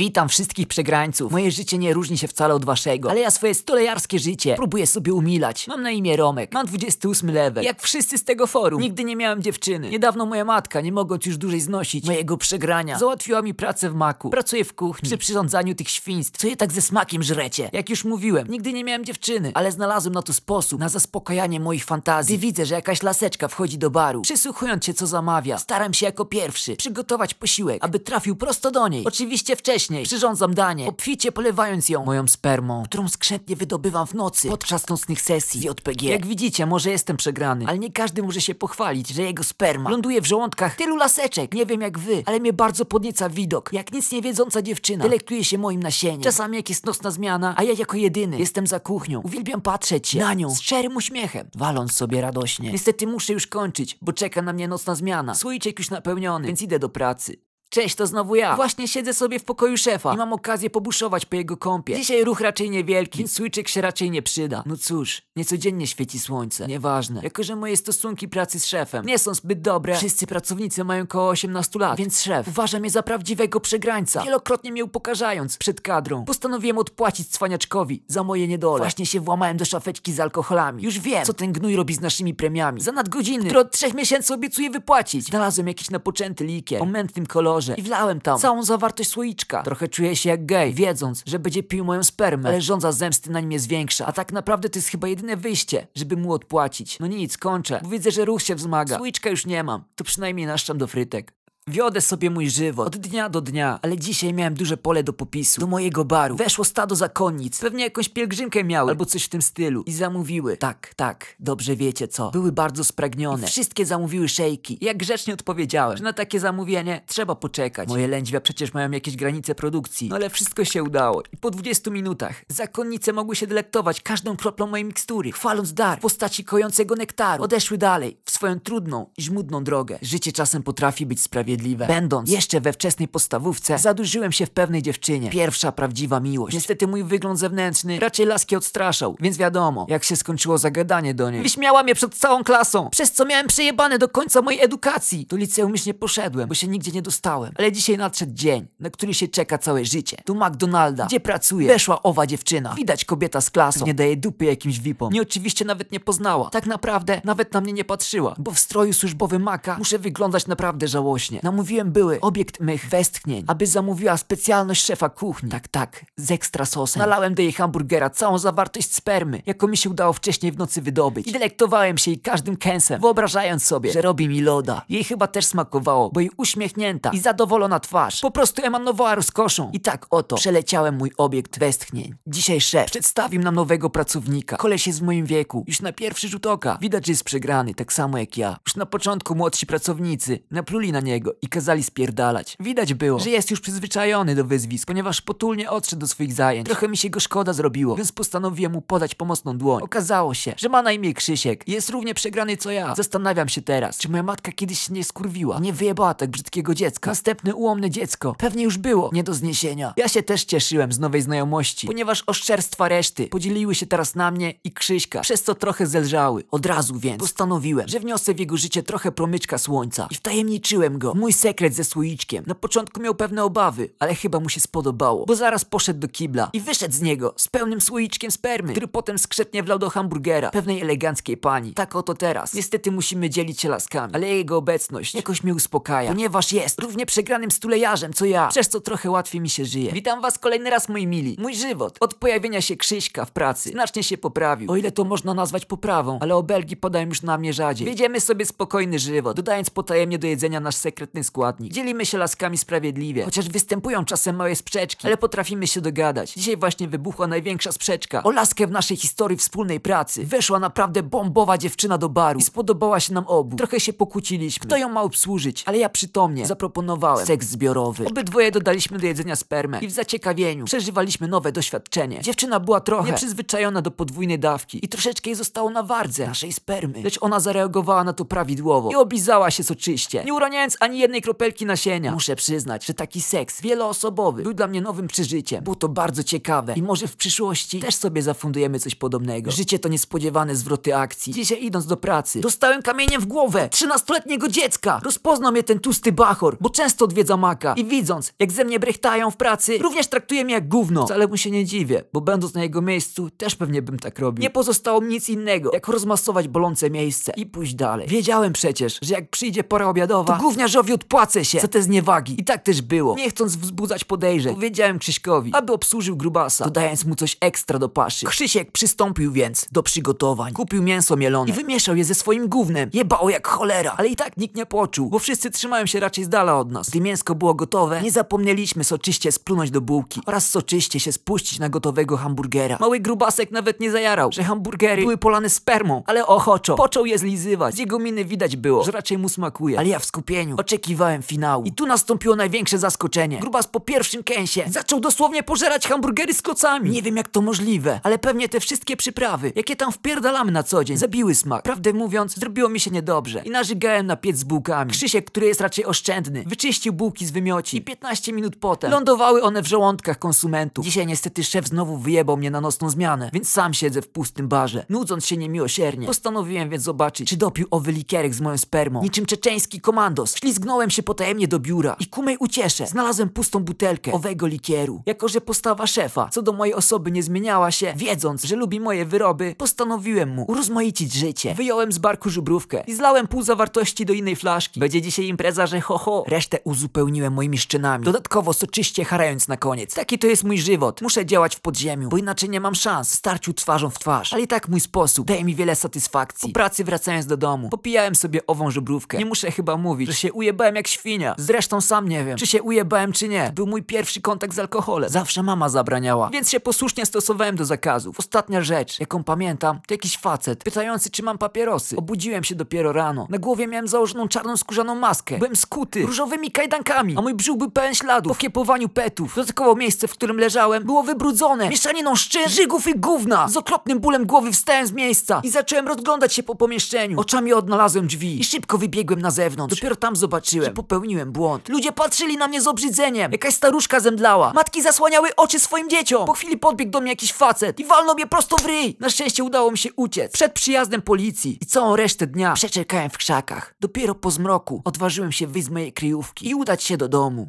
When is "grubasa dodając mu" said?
316.16-317.14